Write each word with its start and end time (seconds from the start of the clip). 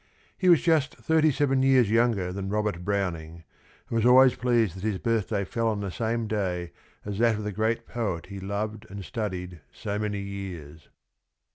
He 0.35 0.49
was 0.49 0.63
just 0.63 0.95
thirty 0.95 1.29
seven 1.29 1.61
years 1.61 1.91
younger 1.91 2.33
than 2.33 2.49
Robert 2.49 2.83
Browning, 2.83 3.43
and 3.87 3.95
was 3.95 4.03
always 4.03 4.33
pleased 4.33 4.75
that 4.75 4.83
his 4.83 4.97
birthday 4.97 5.45
fell 5.45 5.67
on 5.67 5.81
the 5.81 5.91
same 5.91 6.25
day 6.25 6.71
as 7.05 7.19
that 7.19 7.35
of 7.35 7.43
the 7.43 7.51
great 7.51 7.85
poet 7.85 8.25
he 8.25 8.39
loved 8.39 8.87
and 8.89 9.05
studied 9.05 9.61
so 9.71 9.99
many 9.99 10.17
years. 10.21 10.89